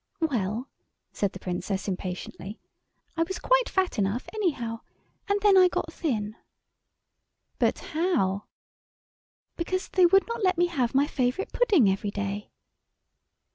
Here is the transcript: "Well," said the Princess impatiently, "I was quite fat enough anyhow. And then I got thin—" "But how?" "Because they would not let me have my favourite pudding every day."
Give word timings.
"Well," 0.21 0.67
said 1.11 1.33
the 1.33 1.39
Princess 1.39 1.87
impatiently, 1.87 2.59
"I 3.15 3.21
was 3.21 3.37
quite 3.37 3.69
fat 3.69 3.99
enough 3.99 4.27
anyhow. 4.33 4.79
And 5.29 5.39
then 5.41 5.55
I 5.55 5.67
got 5.67 5.93
thin—" 5.93 6.37
"But 7.59 7.77
how?" 7.93 8.45
"Because 9.57 9.89
they 9.89 10.07
would 10.07 10.25
not 10.27 10.43
let 10.43 10.57
me 10.57 10.65
have 10.65 10.95
my 10.95 11.05
favourite 11.05 11.53
pudding 11.53 11.87
every 11.87 12.09
day." 12.09 12.49